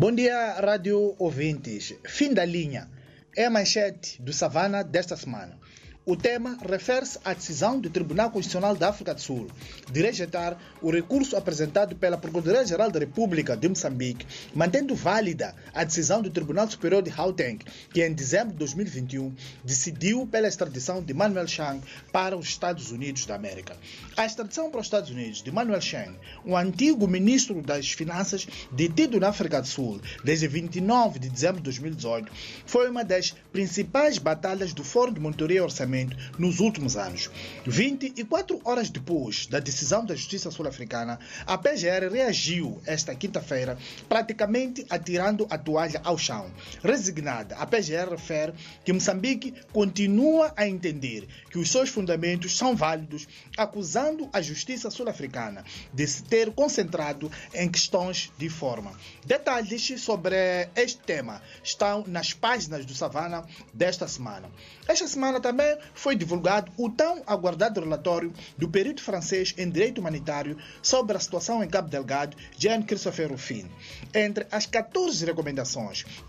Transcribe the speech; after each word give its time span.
Bom 0.00 0.12
dia, 0.12 0.54
rádio 0.54 1.14
ouvintes. 1.18 1.94
Fim 2.06 2.32
da 2.32 2.42
linha. 2.42 2.88
É 3.36 3.44
a 3.44 3.50
manchete 3.50 4.16
do 4.22 4.32
Savana 4.32 4.82
desta 4.82 5.14
semana. 5.14 5.58
O 6.06 6.16
tema 6.16 6.56
refere-se 6.66 7.18
à 7.22 7.34
decisão 7.34 7.78
do 7.78 7.90
Tribunal 7.90 8.30
Constitucional 8.30 8.74
da 8.74 8.88
África 8.88 9.14
do 9.14 9.20
Sul 9.20 9.48
de 9.92 10.00
rejeitar 10.00 10.56
o 10.80 10.90
recurso 10.90 11.36
apresentado 11.36 11.94
pela 11.96 12.16
Procuradoria-Geral 12.16 12.90
da 12.90 12.98
República 12.98 13.54
de 13.54 13.68
Moçambique, 13.68 14.26
mantendo 14.54 14.94
válida 14.94 15.54
a 15.74 15.84
decisão 15.84 16.22
do 16.22 16.30
Tribunal 16.30 16.70
Superior 16.70 17.02
de 17.02 17.10
Gauteng, 17.10 17.58
que 17.92 18.04
em 18.04 18.12
dezembro 18.12 18.52
de 18.52 18.58
2021 18.58 19.34
decidiu 19.64 20.26
pela 20.26 20.48
extradição 20.48 21.02
de 21.02 21.12
Manuel 21.14 21.46
Chang 21.46 21.80
para 22.12 22.36
os 22.36 22.48
Estados 22.48 22.90
Unidos 22.90 23.26
da 23.26 23.34
América. 23.34 23.76
A 24.16 24.24
extradição 24.24 24.70
para 24.70 24.80
os 24.80 24.86
Estados 24.86 25.10
Unidos 25.10 25.42
de 25.42 25.50
Manuel 25.50 25.80
Chang, 25.80 26.16
um 26.44 26.56
antigo 26.56 27.06
ministro 27.06 27.60
das 27.62 27.90
Finanças 27.90 28.46
detido 28.72 29.20
na 29.20 29.28
África 29.28 29.60
do 29.60 29.66
Sul 29.66 30.00
desde 30.24 30.48
29 30.48 31.18
de 31.18 31.28
dezembro 31.28 31.58
de 31.58 31.64
2018, 31.64 32.32
foi 32.66 32.88
uma 32.88 33.04
das 33.04 33.34
principais 33.52 34.18
batalhas 34.18 34.72
do 34.72 34.82
Fórum 34.82 35.12
de 35.12 35.20
Monitoria 35.20 35.62
Orçamentária 35.62 35.90
nos 36.38 36.60
últimos 36.60 36.96
anos. 36.96 37.30
24 37.66 38.60
horas 38.64 38.90
depois 38.90 39.46
da 39.46 39.58
decisão 39.60 40.04
da 40.04 40.14
Justiça 40.14 40.50
Sul-Africana, 40.50 41.18
a 41.46 41.58
PGR 41.58 42.12
reagiu 42.12 42.80
esta 42.86 43.14
quinta-feira, 43.14 43.76
praticamente 44.08 44.86
atirando 44.88 45.46
a 45.50 45.58
toalha 45.60 46.00
ao 46.02 46.18
chão. 46.18 46.50
Resignada, 46.82 47.56
a 47.56 47.66
PGR 47.66 48.10
refere 48.10 48.54
que 48.84 48.92
Moçambique 48.92 49.54
continua 49.72 50.52
a 50.56 50.66
entender 50.66 51.28
que 51.50 51.58
os 51.58 51.70
seus 51.70 51.88
fundamentos 51.88 52.56
são 52.56 52.74
válidos, 52.74 53.28
acusando 53.56 54.28
a 54.32 54.40
Justiça 54.40 54.90
Sul-Africana 54.90 55.64
de 55.92 56.06
se 56.06 56.22
ter 56.22 56.50
concentrado 56.52 57.30
em 57.54 57.68
questões 57.68 58.32
de 58.38 58.48
forma. 58.48 58.92
Detalhes 59.24 60.00
sobre 60.00 60.36
este 60.74 60.98
tema 60.98 61.42
estão 61.62 62.04
nas 62.06 62.32
páginas 62.32 62.84
do 62.84 62.94
Savana 62.94 63.44
desta 63.72 64.08
semana. 64.08 64.50
Esta 64.88 65.06
semana 65.06 65.40
também 65.40 65.76
foi 65.94 66.16
divulgado 66.16 66.72
o 66.76 66.88
tão 66.88 67.22
aguardado 67.26 67.80
relatório 67.80 68.32
do 68.56 68.68
perito 68.68 69.02
francês 69.02 69.54
em 69.56 69.70
direito 69.70 70.00
humanitário 70.00 70.56
sobre 70.82 71.16
a 71.16 71.20
situação 71.20 71.62
em 71.62 71.68
Cabo 71.68 71.88
Delgado, 71.88 72.36
Jean-Christopher 72.58 73.30
Ruffin. 73.30 73.70
Entre 74.14 74.46
as 74.50 74.66
14 74.66 75.24
recomendações 75.24 75.49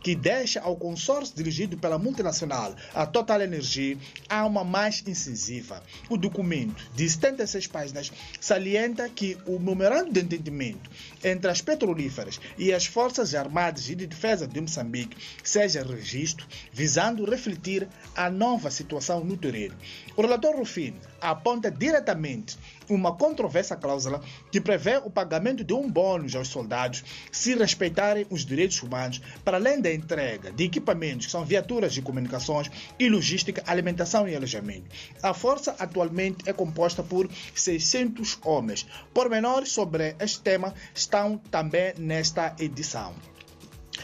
que 0.02 0.16
deixa 0.16 0.61
ao 0.61 0.75
consórcio 0.75 1.36
dirigido 1.36 1.77
pela 1.77 1.97
multinacional, 1.97 2.75
a 2.94 3.05
Total 3.05 3.41
Energy, 3.41 3.97
uma 4.45 4.64
mais 4.64 5.03
incisiva. 5.08 5.83
O 6.09 6.17
documento, 6.17 6.83
de 6.95 7.09
76 7.09 7.67
páginas, 7.67 8.11
salienta 8.39 9.08
que 9.09 9.38
o 9.45 9.59
memorando 9.59 10.11
de 10.11 10.19
entendimento 10.22 10.89
entre 11.23 11.49
as 11.49 11.61
petrolíferas 11.61 12.39
e 12.58 12.73
as 12.73 12.86
Forças 12.86 13.36
Armadas 13.36 13.89
e 13.89 13.95
de 13.95 14.08
Defesa 14.08 14.47
de 14.47 14.59
Moçambique 14.59 15.17
seja 15.44 15.83
registro, 15.83 16.45
visando 16.72 17.30
refletir 17.30 17.88
a 18.16 18.30
nova 18.30 18.72
situação 18.72 19.23
no 19.23 19.38
terreno. 19.38 19.75
O 20.16 20.22
relator 20.22 20.55
Rufino 20.55 20.97
aponta 21.19 21.72
diretamente 21.72 22.58
uma 22.94 23.16
controversa 23.16 23.75
cláusula 23.75 24.22
que 24.52 24.59
prevê 24.59 24.97
o 24.97 25.09
pagamento 25.09 25.64
de 25.64 25.73
um 25.73 25.89
bônus 25.89 26.36
aos 26.36 26.47
soldados 26.47 27.03
se 27.31 27.56
respeitarem 27.56 28.25
os 28.30 28.45
direitos 28.45 28.81
humanos, 28.83 29.22
para 29.44 29.58
além 29.58 29.80
da 29.80 29.94
entrega 29.94 30.52
de 30.52 30.66
equipamentos 30.66 31.28
que 31.28 31.31
são 31.31 31.45
viaturas 31.45 31.94
de 31.94 32.02
comunicações 32.02 32.70
e 33.00 33.09
logística, 33.09 33.64
alimentação 33.66 34.28
e 34.28 34.36
alojamento. 34.36 34.89
A 35.23 35.33
força 35.33 35.75
atualmente 35.80 36.50
é 36.50 36.53
composta 36.53 37.02
por 37.02 37.30
600 37.56 38.39
homens. 38.44 38.86
Pormenores 39.14 39.72
sobre 39.72 40.16
este 40.20 40.42
tema 40.42 40.73
estão 40.94 41.38
também 41.38 41.94
nesta 41.98 42.55
edição. 42.59 43.31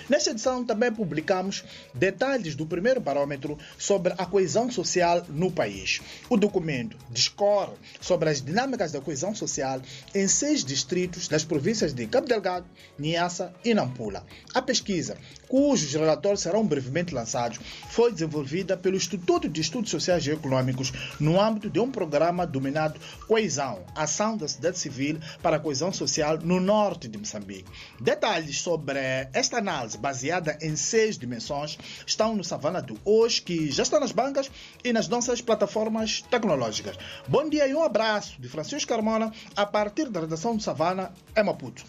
Nesta 0.09 0.31
edição 0.31 0.63
também 0.63 0.91
publicamos 0.91 1.65
detalhes 1.93 2.55
do 2.55 2.65
primeiro 2.65 3.01
parâmetro 3.01 3.57
sobre 3.77 4.13
a 4.17 4.25
coesão 4.25 4.71
social 4.71 5.25
no 5.27 5.51
país. 5.51 6.01
O 6.29 6.37
documento 6.37 6.97
discorre 7.09 7.73
sobre 7.99 8.29
as 8.29 8.41
dinâmicas 8.41 8.93
da 8.93 9.01
coesão 9.01 9.35
social 9.35 9.81
em 10.15 10.27
seis 10.27 10.63
distritos 10.63 11.27
das 11.27 11.43
províncias 11.43 11.93
de 11.93 12.07
Cabo 12.07 12.27
Delgado, 12.27 12.65
Niassa 12.97 13.53
e 13.65 13.73
Nampula. 13.73 14.25
A 14.53 14.61
pesquisa, 14.61 15.17
cujos 15.49 15.93
relatórios 15.93 16.41
serão 16.41 16.65
brevemente 16.65 17.13
lançados, 17.13 17.59
foi 17.89 18.13
desenvolvida 18.13 18.77
pelo 18.77 18.95
Instituto 18.95 19.49
de 19.49 19.59
Estudos 19.59 19.91
Sociais 19.91 20.25
e 20.25 20.31
Econômicos 20.31 20.93
no 21.19 21.39
âmbito 21.39 21.69
de 21.69 21.79
um 21.79 21.91
programa 21.91 22.47
denominado 22.47 22.99
Coesão, 23.27 23.83
Ação 23.93 24.37
da 24.37 24.47
Sociedade 24.47 24.79
Civil 24.79 25.19
para 25.41 25.57
a 25.57 25.59
Coesão 25.59 25.91
Social 25.91 26.37
no 26.37 26.61
norte 26.61 27.09
de 27.09 27.17
Moçambique. 27.17 27.69
Detalhes 27.99 28.61
sobre 28.61 28.99
esta 29.33 29.57
análise 29.57 29.96
baseada 29.97 30.57
em 30.61 30.75
seis 30.75 31.17
dimensões 31.17 31.77
estão 32.05 32.35
no 32.35 32.43
Savana 32.43 32.81
do 32.81 32.97
hoje, 33.03 33.41
que 33.41 33.69
já 33.71 33.83
está 33.83 33.99
nas 33.99 34.11
bancas 34.11 34.49
e 34.83 34.93
nas 34.93 35.07
nossas 35.07 35.41
plataformas 35.41 36.21
tecnológicas. 36.21 36.97
Bom 37.27 37.49
dia 37.49 37.67
e 37.67 37.73
um 37.73 37.83
abraço 37.83 38.39
de 38.39 38.47
Francisco 38.47 38.89
Carmona 38.89 39.31
a 39.55 39.65
partir 39.65 40.09
da 40.09 40.21
redação 40.21 40.55
do 40.55 40.63
Savana, 40.63 41.11
em 41.35 41.43
Maputo. 41.43 41.85